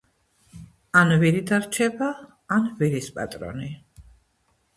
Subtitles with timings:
[1.01, 2.07] ან ვირი დარჩება,
[2.57, 3.71] ან ვირის პატრონი